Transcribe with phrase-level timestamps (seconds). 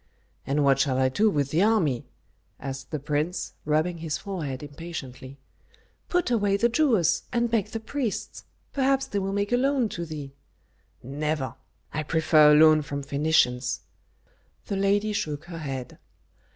[0.47, 2.05] "And what shall I do with the army?"
[2.59, 5.37] asked the prince, rubbing his forehead impatiently.
[6.09, 8.43] "Put away the Jewess, and beg the priests.
[8.73, 10.31] Perhaps they will make a loan to thee."
[11.03, 11.53] "Never!
[11.93, 13.81] I prefer a loan from Phœnicians."
[14.65, 15.99] The lady shook her head.